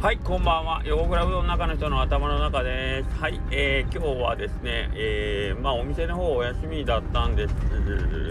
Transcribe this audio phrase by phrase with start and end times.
[0.00, 0.82] はい、こんばんは。
[0.86, 3.20] 横倉うどんの中の人の頭の中です。
[3.20, 7.52] はい、えー、今日はですね、えー、まあお店の方お休みだったんです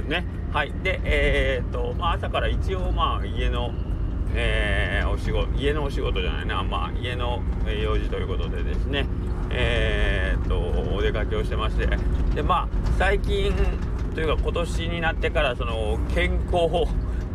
[0.08, 0.26] ね。
[0.52, 3.72] はい、で、えー、と、まあ朝から一応まあ家の、
[4.34, 9.06] えー、お仕事、家のお仕事じゃないな、まあ家の用事ということでですね、
[9.52, 10.60] えー、と、
[10.96, 11.86] お出かけをしてまして、
[12.34, 12.68] で、まあ
[12.98, 13.54] 最近
[14.16, 16.88] というか今年になってからその健康、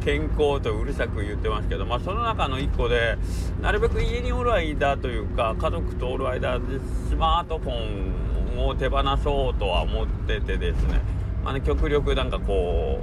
[0.05, 3.17] 健康とうるさく言ってますけど、まあ、その中の1個で
[3.63, 11.01] なるべく家におる間というか家族とおる間でスマートフォンを手放そうとは思っててですね,、
[11.43, 13.01] まあね、極力なんかこ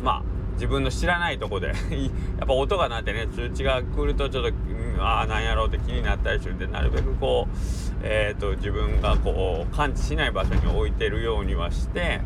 [0.00, 0.22] うまあ
[0.54, 1.68] 自分の知らないとこで
[2.38, 7.56] やっぱ音が鳴ってね通知が来るとちょっと、うん、ああなんやろうって気になったりするんでなるべくこう、
[8.02, 12.20] えーと、自分がこう感知しない場所に置いてるようにはして。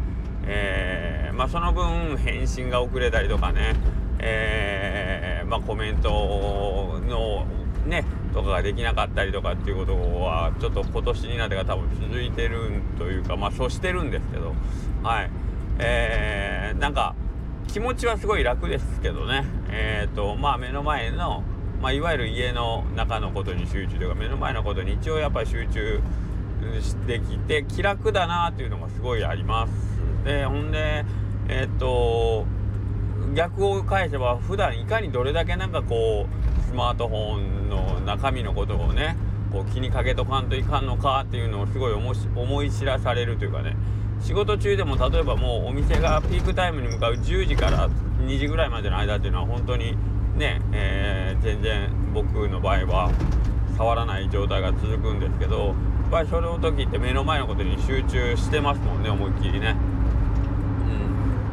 [0.44, 3.74] えー、まあ、その分返信が遅れたりとかね、
[4.18, 7.46] えー、まあ、コメントの
[7.86, 14.54] ねとかができなかったりとかっていうことはちょっと今年になってから多分続いてるというかまあそうしてるんですけど。
[15.02, 15.30] はい。
[15.78, 17.14] えー、なんか
[17.66, 19.44] 気持ちはすごい楽ですけどね。
[19.70, 21.42] えっ、ー、とまあ目の前の
[21.80, 26.00] まあ、いわゆる家の中のことに集中というか目の前のことに一応やっぱり集中
[26.80, 29.72] してきて気楽だなっていうのがすごいあります。
[30.24, 31.04] でほんで
[31.48, 32.46] えー、っと
[33.34, 39.16] 逆を返せば普段いかにどれだけなんかこうスマートフォンの中身のことをね
[39.52, 43.76] こう気にかけとかんといかんのかっていうのをすごい思い知らされるというかね
[44.20, 49.96] 仕事中でも例えばもうお店がピークタイムに向かう10時から2時ぐらいまでの間っていうのは本当に
[50.36, 53.10] ね、えー、全然僕の場合は
[53.76, 55.74] 触らない状態が続くんですけどやっ
[56.10, 59.76] ぱりその時って目の前のことに集中してますもんね思いっきりね。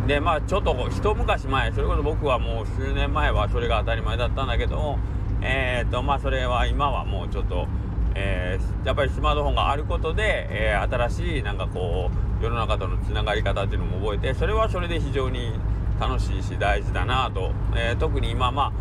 [0.09, 4.97] でまあちょっと一昔前それこそ僕はもう数年前はそれが当たり前だったんだけど
[5.41, 7.67] えー、とまあそれは今はもうちょっと、
[8.15, 12.09] えー、やっぱりスマートフォンがあることで、えー、新しいなんかこ
[12.41, 15.53] う世の中とのつながり方っていうのも覚えてそれはそれで非常に
[15.99, 18.73] 楽しいし大事だなと、え特に今ま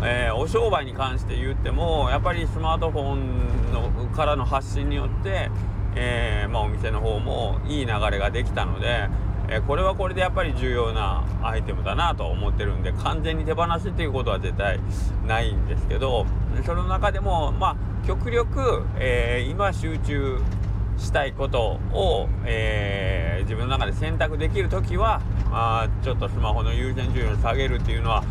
[0.00, 5.50] あえ、お商売に関して言ってもやっぱりスマートフォンのからの発信によって、
[5.94, 9.08] え、まあ、お店の方もいい流れができたので、
[9.48, 14.80] えこれはこれでやっぱり重要なアイテムだなと思ってるんで完全に手放すっていうことは絶対
[15.26, 16.26] ないんですけど
[16.64, 20.38] その中でもまあ極力、えー、今集中
[20.98, 25.20] したいことを、えー、自分の中で選択できる時は、
[25.50, 28.24] あ、ちょっとスマホの優先順位を下げるっていうのは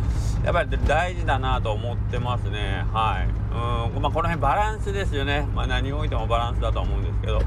[0.46, 2.84] やっぱり大事だなと思ってますね。
[2.92, 3.92] はい。
[3.92, 5.44] うん、まあ、この辺バランスですよね。
[5.52, 7.40] まあ、何を置いてもバランスだと思うんですけど、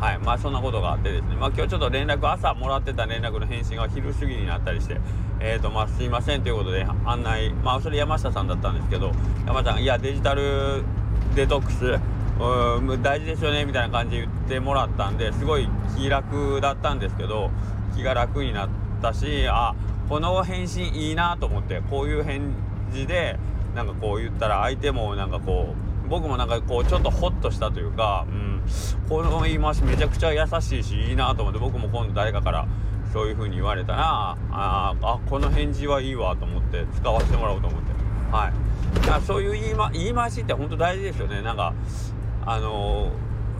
[0.00, 0.18] はい。
[0.20, 1.36] まあ、そんなことがあってですね。
[1.36, 4.98] まあ、今日ちょっと連絡、朝もらってた連絡の返信が昼過ぎになったりして、
[5.38, 9.12] えっ、ー、と、まあ、すいませんということで案内、まあ、それ山下さんだったんですけど、
[9.46, 10.82] 山下さん、いや、デジタル
[11.34, 12.00] デトックス、
[12.38, 17.50] うん大事ですよねみたいな感じで言ってもらったんですごい気楽だったんですけど
[17.94, 18.68] 気が楽になっ
[19.00, 19.74] たしあ
[20.08, 22.52] この返信いいなと思ってこういう返
[22.92, 23.38] 事で
[23.74, 25.74] なんかこう言ったら相手もなんかこ
[26.04, 28.62] う僕もなんかこうちょっとホッとしたというか、うん、
[29.08, 32.68] この言い回しめちゃくちゃ優しいしいいなと思って僕も今度誰かから
[33.12, 37.86] そういう風に言われたらああこの返事はいいわと思って使わせてもらおうと思って。
[38.30, 39.22] はい。
[39.22, 41.42] そういう言い,、ま、言い回しって本当大事ですよね。
[41.42, 41.74] なんか
[42.44, 43.10] あの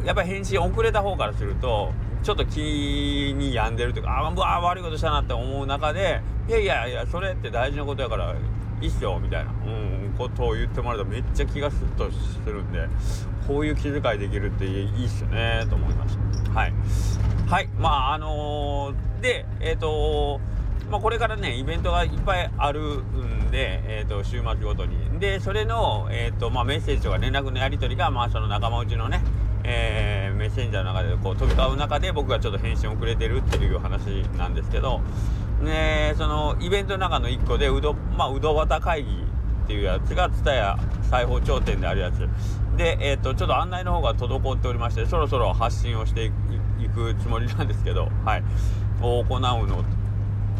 [0.03, 1.93] ー、やっぱり返信遅れた方からすると
[2.27, 8.35] ちょっと気に病んでるというかああ悪いことしたなって思う中でいやいやいやそれって大事なことやから
[8.81, 12.89] いいっすよみたいな、うん、ことを言ってもらうとめっちゃ気がスッとするんで
[13.47, 16.51] こういう気遣いできるっていいっすよねと思いました。
[16.51, 16.73] はい。
[17.47, 17.69] はい。
[17.79, 20.41] まああのー、でえっ、ー、と
[20.91, 25.21] まあ、これからねイベントがいっぱいあるんで、えーと、週末ごとに。
[25.21, 29.21] でそれの、えーとまあ、メッセージとか連絡のやり取りが、まあ、その仲間内のね、
[29.69, 35.01] えー、メッセンジャーの中でこう飛び交う中で僕がちょっと返信遅れてるっていう話なんですけど
[35.61, 39.11] ね、そのイベントの中の1個でうど,、まあ、うどわ会議
[39.65, 40.79] っていうやつが蔦屋
[41.11, 42.29] 裁縫頂点であるやつ。
[42.77, 46.31] で、えーと、ちょっと案内の方が滞っておりましてそろそろ発信をしてい
[46.91, 48.43] くつもりなんですけど、はい、
[49.01, 49.83] を行うの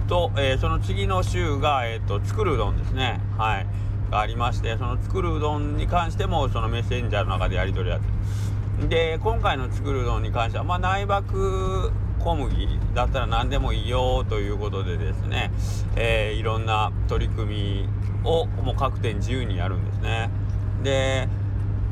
[0.09, 3.67] と、えー、その次の週が、えーと、作るうどんですね、はい、
[4.11, 8.07] がありましてその作るうどんに関してもそのメッセンジャーの中でやり取りやって
[8.89, 11.91] で今回の作るうどんに関しては、まあ、内爆
[12.21, 15.51] 小麦だったら何でもいいよということでですね、
[15.97, 17.89] えー、いろんな取り組み
[18.25, 20.29] をもう各店自由にやるんですね。
[20.83, 21.29] で、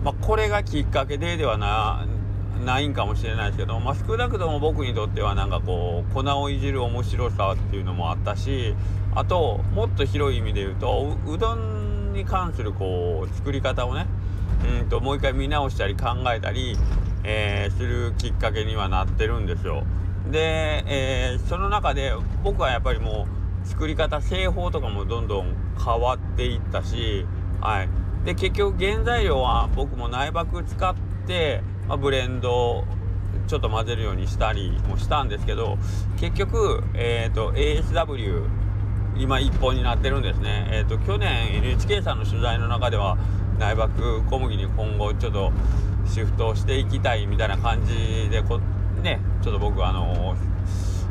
[0.03, 2.07] まあ、これがきっかけでではな
[2.65, 8.75] ないんかもしれないですけど、まあ、少なくとも僕にとってはなんかこう粉をいじる面白さっていうのもあったし
[9.15, 14.07] あともっと広い意味で言うとうどんに関するこう作り方をね
[14.81, 16.77] うんともう一回見直したり考えたり、
[17.23, 19.85] えー、するきっかけにはなってるんですよ。
[20.31, 22.13] で、えー、その中で
[22.43, 23.27] 僕はやっぱりも
[23.65, 27.27] う作り方製法とかもどんどん変わっていったし、
[27.61, 27.89] はい、
[28.25, 30.95] で結局原材料は僕も内爆使っ
[31.27, 32.85] て、まあ、ブレンド
[33.47, 35.77] ちょっと混ぜるようにしたりもしたんですけど
[36.19, 38.43] 結局、えーと、ASW
[39.17, 43.17] 今一本になってるんですね、えーと、去年 NHK さんの取材の中では
[43.59, 45.53] 内爆小麦に今後ちょっと
[46.07, 48.61] シフトしていきたいみたいな感じでこ
[49.03, 50.37] ねちょっと僕あの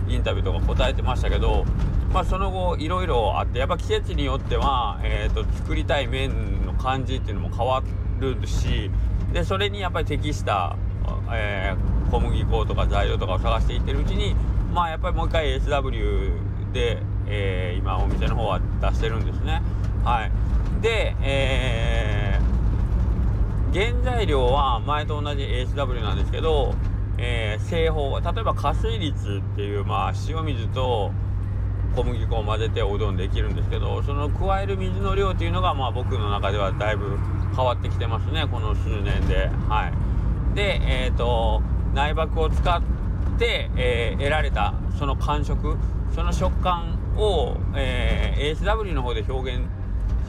[0.08, 1.66] インタビューとか答えてましたけど、
[2.12, 7.82] まあ、その後いろいろあってやっぱ季節によっては、えーと、作りたい麺の感じっていうのも変わ
[8.20, 8.92] るし
[9.32, 10.76] でそれにやっぱり適した、
[11.34, 14.36] えー、小麦粉とか材料とかを探していってるうちに
[14.74, 19.62] まあやっぱりもう一回 SW で、えー、今お店の方は出してるんですね。
[20.04, 20.32] はい、
[20.82, 22.13] で、えー、
[23.74, 26.74] 原材料は前と同じ ASW なんですけど
[27.18, 31.12] えー、製法例えば加水率っていう、まあ、塩水と
[31.96, 37.18] 小麦粉を混ぜておうどんできるんですけどその加える水の量っていうのが、まあ、僕の中ではだいぶ
[37.56, 39.50] 変わってきてますねこの数年で。
[39.70, 39.92] は
[40.54, 41.62] い、で、えーと、
[41.94, 42.82] 内爆を使っ
[43.38, 45.78] て、えー、得られたその感触
[46.16, 49.66] その食感を、えー、ASW の方で表現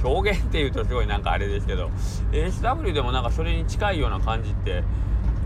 [0.05, 1.91] 表現っていうとすごいなんかあれですけど
[2.33, 4.83] SW でもなんかそれに近いような感じって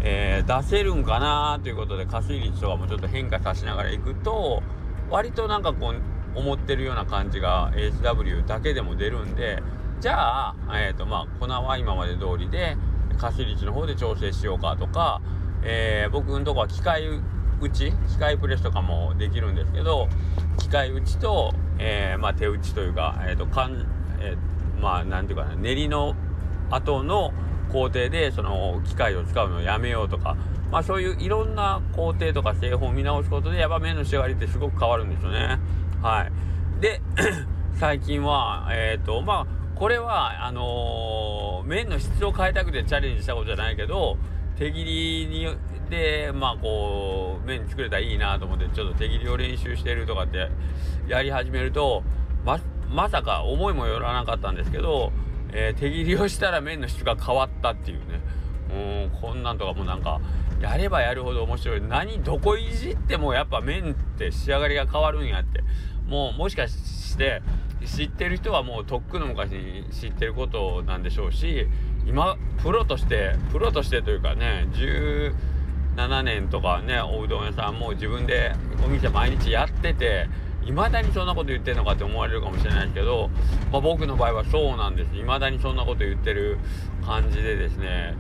[0.00, 4.62] えー、出せるんかなということで加水率とかもちょっと変化させながらいくと
[5.10, 9.62] 割となんかこう思ってるような感じが SW だけでも出るんで
[10.00, 12.76] じゃあ、えーとまあ、粉は今まで通りで
[13.18, 15.20] 加水率の方で調整しようかとか、
[15.64, 17.08] えー、僕のとこは機械
[17.60, 20.08] 打ち機械プレスとかもできるんですけど
[20.58, 23.46] 機械打ちと、えー、まあ、手打ちというか、えーと
[24.20, 24.36] え、
[24.80, 26.14] まあなんていうかな練りの
[26.70, 27.32] 後の
[27.70, 30.36] 工程でその機械を使うのをやめようとか、
[30.70, 35.58] まあ、そういういろんな工程とか製法を見直すことでやっぱ麺の仕上がりってすごく変わるんですよね。
[36.02, 37.00] はい、で
[37.74, 44.16] 最近はえっ、ー、とまあこれはあのー、麺の質を変えたくてチャレンジしたことじゃないけど
[44.56, 45.56] 手切りに
[45.88, 50.50] でまあこう麺作れたらいいなと思ってちょっと手切りを練習してるとかって
[51.06, 52.02] やり始めると
[52.44, 52.58] ま
[52.90, 55.12] まさか思いもよらなかったんですけど
[55.52, 58.20] えー、手切りをしたら麺の質が変わったっていうね。
[58.70, 60.20] うんこんなんとかもなんか
[60.60, 61.80] やればやるほど面白い。
[61.80, 65.62] 何どこいじってもやっぱ麺って仕上がりが変わるんやって。
[66.06, 67.42] もうもしかして
[67.84, 71.66] 知ってる人はもうとっくの昔に知ってることなんでしょうし
[72.06, 80.28] 今プロとしてプロとしてというかね17年とかねおうどん屋さんも自分でお店毎日やってて
[80.68, 83.30] いまだにそんなこと言ってんのかって思われるかもしれないですけど、
[83.72, 85.16] まあ、僕の場合はそうなんです。
[85.16, 86.58] いまだにそんなこと言ってる
[87.04, 88.14] 感じでですね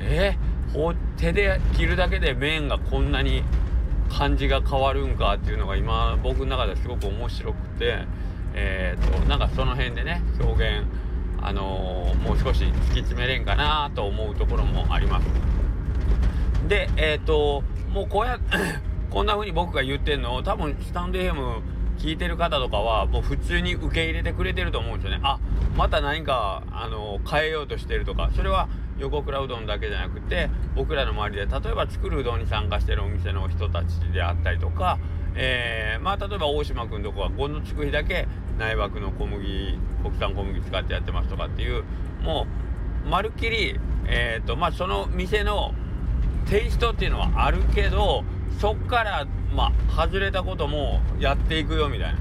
[0.00, 0.36] え？
[0.74, 3.42] ー、手で切るだけで麺がこんなに
[4.10, 8.04] 感じが変わるんかっていうのが今僕の中ではすごく面白くて
[8.54, 10.86] えー、っとなんかその辺でね表現
[11.40, 15.26] あのー、もう少し突き詰めれんかなと思うところもあります。
[16.68, 18.38] でえっともうこうや
[19.10, 21.60] こんな風に僕が言ってんの多分スタンド FM
[21.98, 25.20] 聞いてる方とかはもう普通に受け入れてくれてると思うんですよね。
[25.22, 25.38] あ
[25.76, 28.30] また何かあの変えようとしてるとか。
[28.34, 34.98] それは横倉うどんだけじゃなくて僕らの周りで例えば作るうどんに参加してるお店の人たちであったりとか、
[35.34, 38.28] えー、まあ例えば大島君とこは5のつく日だけ
[38.58, 41.84] 内枠の小麦国産小麦使ってやってますとかっていう
[42.22, 42.46] も
[43.04, 45.74] うまるっきり、えーとまあ、その店の
[46.48, 48.22] テイストっていうのはあるけど
[48.60, 52.20] そっからまあ、外れたこともやっていくよみたいな、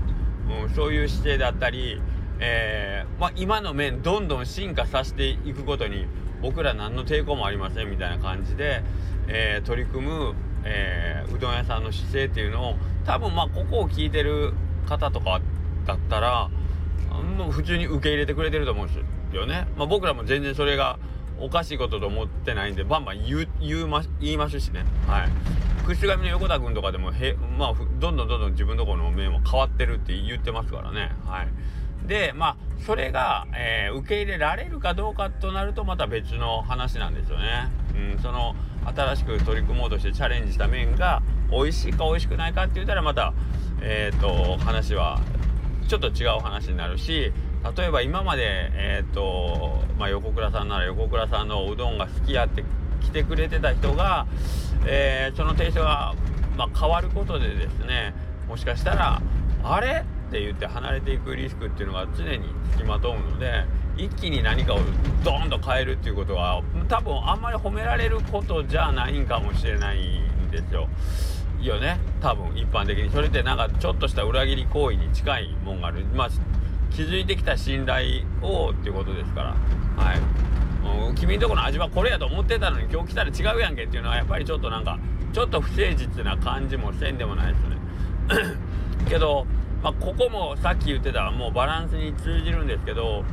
[0.63, 2.01] うん、そういう姿勢だったり、
[2.39, 6.05] えー、まあ、今の面どんどん進化させていくことに
[6.41, 8.83] 僕ら何の抵抗もありませんみたいな感じで、
[9.27, 10.35] えー、取り組む、
[10.65, 12.75] えー、うどん屋さんの姿勢っていうのを
[13.05, 14.53] 多分まあここを聞いてる
[14.87, 15.41] 方とか
[15.85, 16.49] だったら
[17.37, 18.93] もう普通に受け入れてくれてると思うんで
[19.31, 19.67] すよね。
[19.77, 20.99] まあ、僕らも全然それが
[21.39, 24.85] おかしいことと思ってないんでバンバン言言ま言いますしね。
[25.07, 31.11] はい串上の横田君とかでもへ、まあ、どんどんどんどん自分のところの面も変わってるって言ってますからね。
[31.25, 37.69] はい、でまあそれが、えー、受け入れられるかどうかとなるとまた別の話なんですよね。
[38.15, 41.21] うん、その新しく取り組もうとしてチャレンジした面が
[41.51, 43.33] 美味しいか美味しくないかって言ったらまた、
[43.81, 45.21] えーと、話は
[45.87, 47.31] ちょっと違う話になるし
[47.77, 52.63] 例えば今まで、えーとまあ、横倉さんなら横倉さんのうどんが好きやって
[53.03, 54.25] 来てくれてた人が、
[54.85, 56.15] えー、そのテイストが、
[56.57, 58.13] まあ、変わることでですね
[58.47, 59.21] もしかしたら
[59.63, 60.03] あれ？
[60.29, 64.79] って言って離れていくリスクっていうのが常につきまとうので一気に何かを
[65.23, 70.89] ドーンと変えるっていうことは多分あんまり褒められることじゃないんかもしれないんですよ。
[71.59, 71.99] いいよね？
[72.19, 76.03] 多分一般的にそれってなんかちょっとした裏切り行為に近いもんがある。
[76.15, 76.29] まあ
[76.89, 80.03] 気づいてきた信頼をっていうことですから。
[80.03, 80.19] はい、
[81.15, 84.99] 君んとこの味はこれやと思ってたのに今日来たら違うやんけっていうのはやっぱりちょっとなんか
[85.31, 87.77] ちょっと不誠実な感じもせんでもないですね。
[89.09, 89.45] けど、
[89.81, 93.23] まあ、ここもさっき言ってたもうバランスに通じるんですけど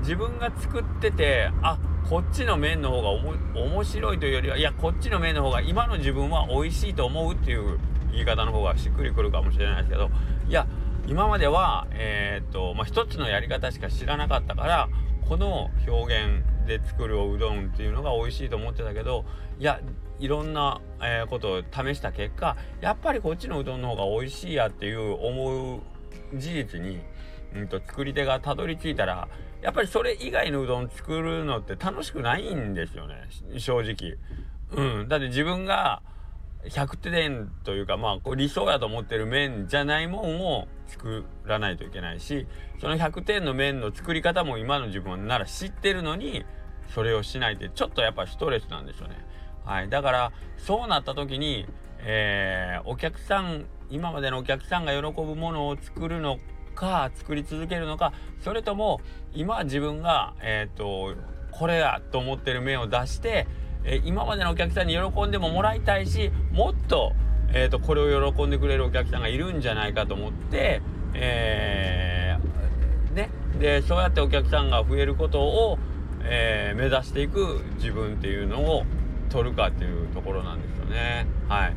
[0.00, 3.10] 自分が作っててあこっちの麺の方が
[3.54, 7.78] 面白いというよりはいやこっちの麺の方が今の自分は美味しいと思うっていう
[8.10, 10.10] 言い方の方がしっくりくるかもしれないですけど
[10.48, 10.66] いや
[11.06, 14.88] 今まではえー、っとまあ一つのやり方しか知らなかったから
[15.28, 19.24] この表現で作るおうどんっていうのが美味しいと思ってたけど
[19.58, 19.80] いや
[20.20, 25.80] いろんな、え、ことを試した結果やっぱりこっちのうどんの方が美味しいやっていう思う
[26.34, 27.00] 事実に、
[27.54, 29.28] うんと、作り手がたどり着いたら
[29.62, 34.16] やっぱりそれ以外のうどん作るのって楽しくないんですよね正直。
[34.72, 36.00] うん、だって自分が
[36.64, 42.46] 100点というかまあ理想やと思ってる麺じゃないもんを作らないといけないし
[42.80, 46.44] その100点の麺の作り方も今の自分なら知ってるのに
[46.94, 49.16] それをしないってちょっとやっぱストレスなんですよね。
[49.64, 51.66] はい、だからそうなった時に、
[52.00, 56.38] えー、お客さん今までのお客さんが喜ぶものを作るの
[56.74, 59.00] か作り続けるのかそれとも
[59.34, 61.14] 今自分が、えーと、
[61.50, 63.46] これやと思ってる面を出して、
[63.84, 67.12] えー、今までのお客さんに喜んでももらいたいしもっと,、
[67.52, 70.80] えーと、これを喜んでくれるお客さんがいるんじゃないかと思って、
[71.14, 75.78] えー、ね、でそうやってお客さんが増えることを、
[76.22, 78.84] えー、目指していく自分っていうのを
[79.30, 81.26] 取るかっていうところなんですよね。
[81.48, 81.74] はい。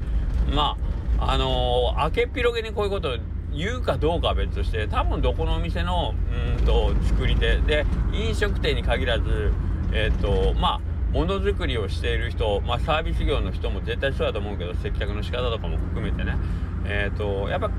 [0.53, 0.77] ま
[1.19, 3.17] あ、あのー、明けっぴろげにこういうことを
[3.55, 6.15] 言うかどうかは別として多分どこのお店の
[6.57, 9.53] うんと作り手で飲食店に限らず
[9.91, 16.35] えっ、ー、とまあものづくりをしている人、まあ、サービス業の人も絶対そうだと思うけど接客の仕方とかも含めてね
[16.85, 17.69] えっ、ー、とやっぱ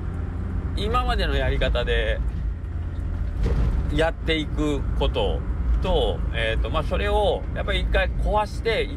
[0.77, 2.21] 今までのやり方で
[3.93, 5.41] やっていくこと
[5.85, 8.89] と,、えーとまあ、それをやっぱり一回壊して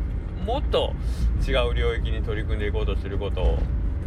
[0.46, 0.94] もっと
[1.46, 3.58] 違う領域に取り組んでいこうとすること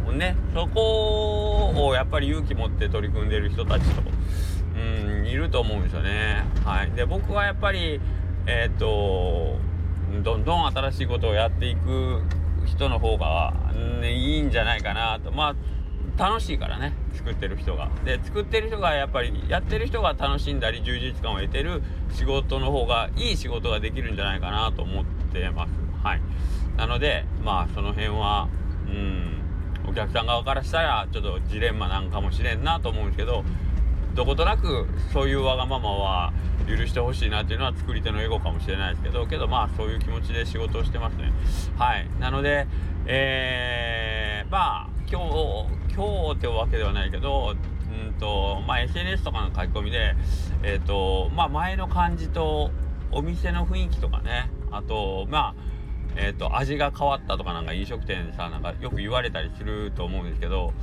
[0.07, 4.01] をねそこをやっぱり勇気持って取り組んでる人たちと
[4.75, 6.43] うんいると思うんですよね。
[6.65, 8.01] はい、で僕はやっぱり
[8.47, 9.57] えっ、ー、と
[10.23, 12.23] どんどん新しいことをやっていく
[12.65, 13.53] 人の方が、
[14.01, 15.55] ね、いいんじゃないかなとまあ
[16.21, 16.93] 楽しいからね。
[17.15, 17.89] 作ってる人が。
[18.05, 21.81] で作ってる人がやっぱりやってる人が楽しんだり充実感を得てる
[22.13, 25.71] 仕事の方がいい仕事ができるんじゃないかなと思ってます。
[26.03, 26.21] はい。
[26.77, 28.49] なのでまあその辺は
[28.87, 29.41] うん
[29.89, 33.43] お客さん側からしたらちょっとジレンマなんかもしれんなと思うんですけど
[34.13, 36.33] どことなくそういうわがままは
[36.67, 41.33] 許してほしいなっていうのは作り手のエゴかもしれないですけどけどまあそういう気持ちで仕事をしてますね。
[41.77, 42.07] はい。
[42.19, 42.67] なので
[43.07, 47.55] えー、まあ今日今日ってわけではないけど
[48.07, 50.15] うんとまあ SNS とかの書き込みで
[50.63, 52.71] えっ、ー、とまあ前の感じと
[53.11, 55.71] お店の雰囲気とかねあとまあ
[56.15, 60.73] えーと、味が変わったとかなんか飲食店でさなんかよく言われたりすると思うんですけど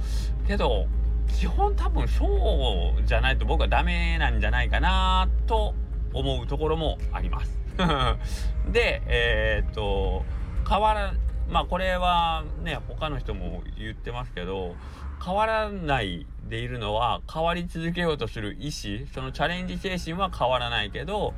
[0.47, 0.87] けど
[1.29, 5.75] 基本多分そうじゃないと僕はダメなんじゃないかなと
[6.15, 7.59] 思うところもあります。
[8.73, 10.25] でえっ、ー、と
[10.69, 11.13] 変わら
[11.49, 14.77] まあこれはね他の人も言ってますけど
[15.25, 21.35] 変わらないでいるのは変わり続けようとする意思そのチャレンジ精神は変わらないけど、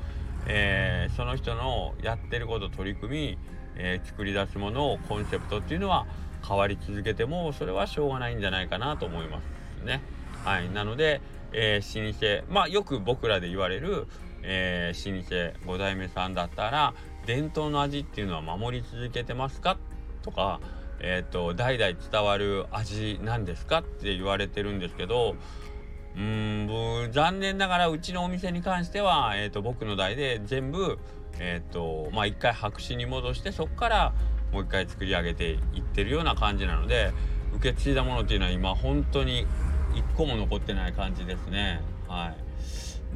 [0.47, 3.39] えー、その人のやってること取り組み
[3.77, 6.07] えー、作り出すものをコンセプトっていうのは
[6.47, 10.03] 変わり続けてもそれはしょうがないんじゃないかなと思いますね。
[10.45, 11.21] はい、なので、
[11.53, 14.07] えー、老舗まあよく僕らで言われる、
[14.43, 15.23] えー、老
[15.67, 16.95] 舗5代目さんだったら
[17.27, 19.79] 伝統の味っていうのは守り続けてますか
[20.23, 20.61] とか、
[21.01, 25.37] えーと、代々伝わる味なんですかって言われてるんですけど
[26.17, 30.99] うーん残念ながらうちのお店に関しては、えーと僕の代で全部
[31.39, 34.13] え、ー、とまあ一回白紙に戻してそこから
[34.53, 37.13] もう一回作り上げていってるような感じなので
[37.55, 39.47] 受け継いだものっていうのは今本当に
[39.95, 41.81] 一個も残ってない感じですね。
[42.07, 42.35] は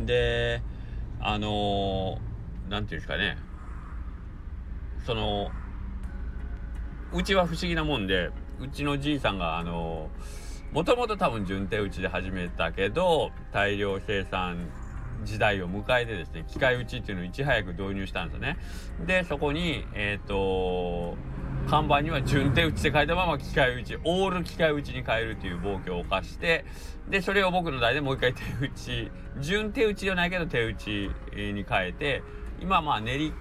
[0.00, 0.06] い。
[0.06, 0.62] で
[1.20, 2.18] あの
[2.68, 3.36] 何、ー、ていうんですかね。
[5.06, 5.50] その
[7.14, 8.30] うちは不思議なもんで
[8.60, 10.10] うちのじいさんがあの
[10.72, 14.68] もともと多分順手打ちで始めたけど大量生産
[15.22, 18.58] 時代を迎えてですね機械打ちっていうのをいち早く導入したんですよね。
[19.06, 21.16] でそこにえっ、ー、と
[21.70, 26.64] 看板には順手打ちで書いたまま機械打ちオール機械打ちに変えるという暴挙を犯して
[27.08, 32.22] でそれを僕の代でもう一回手打ち順手打ちじゃないけど手打ちに変えて
[32.60, 33.32] 今まあ練り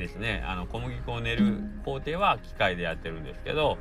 [0.00, 0.42] ですね。
[0.44, 3.78] あの小麦粉を練る工程は機械でやってるんですけど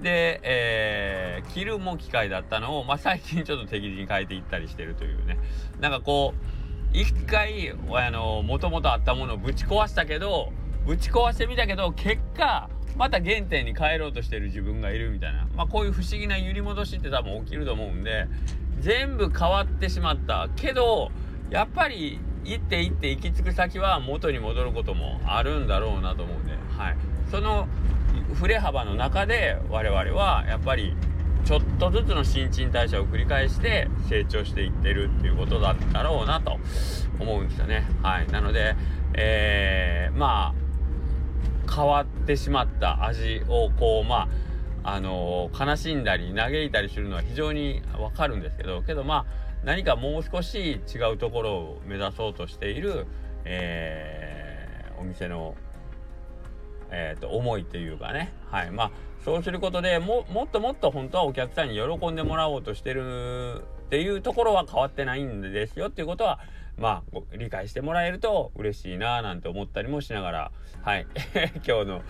[0.00, 5.38] で、えー、切るも機械だったのを、まあ、最近ちょっと手切りに変えていったりしてるというね。
[5.80, 7.74] なんかこう一回
[8.42, 10.52] もともとあったものをぶち壊したけど
[10.86, 18.26] ぶち壊してみたけど結果また原点に帰ろうとしてる自分がいるみたいな、まあ、こういう不思議な揺り戻しって多分起きると思うんで
[18.80, 21.10] 全部変わってしまったけど
[21.50, 26.96] やっぱり行って行って行き着く先は元に戻ることもあるんだろうなと思うんで、はい、
[27.30, 27.68] その
[28.34, 30.96] 振れ幅の中で我々はやっぱり
[31.44, 36.58] ちょっとずつの新陳代謝を繰り返して成長していってるっていうことだったろうなと
[37.18, 37.86] 思うんですよね。
[38.02, 38.76] はい、なので、
[39.14, 44.28] えー、まあ変わってしまった味をこうま
[44.82, 53.06] ああのー、悲しんだり嘆いたりするのは非常にわかるんですけどけどまあ何かもう少し違うところを目指そうとしている、
[53.44, 55.54] えー、お店の
[56.90, 58.70] えーと、思いというかね、はい。
[58.70, 58.90] まあ、
[59.24, 66.40] そうすることでももっともっと本当はお客さんに喜んでもらおうとしてるっていうところは変わってないんですよっていうことは
[66.78, 70.52] まあ理解してもらえると嬉しいななんて思ったりもしながら。
[70.82, 71.06] はい。
[71.66, 72.02] 今日の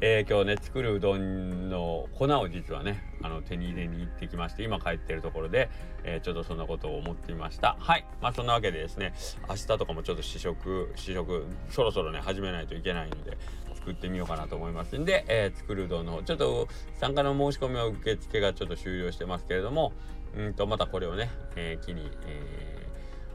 [0.00, 5.68] えー、今日ね作るうどんの粉を実はねあの手に入れに行ってきまして今帰ってるところで、
[6.04, 9.12] えー、ちょっとそんなことを思っていましたはいまあそんなわけでですね
[9.48, 13.36] 明日とかもちょっと試食試食そろそろね始めないといけないので
[13.74, 16.68] 作ってみようかなと思いますんで、えー、作るうどんのちょっと
[17.00, 19.92] 参加の申し込みは受付がちょっと終了してますけれども
[20.36, 22.78] うんとまたこれをね、えー、機に、えー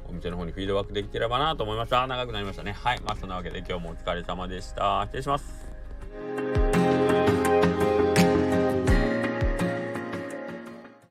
[0.05, 2.05] お店の方にフィードバックできてればなと思いました。
[2.05, 2.73] 長くなりましたね。
[2.73, 3.01] はい。
[3.01, 5.01] まあそんなわけで今日もお疲れ様でした。
[5.05, 5.72] 失礼します。
[6.35, 6.62] Bye.